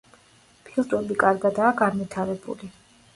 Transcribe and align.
ფილტვები 0.69 1.17
კარგადაა 1.23 1.75
განვითარებული. 1.83 2.71